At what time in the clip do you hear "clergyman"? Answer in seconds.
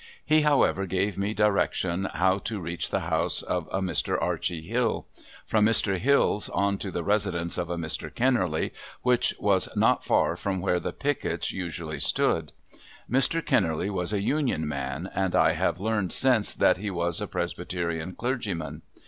18.15-18.81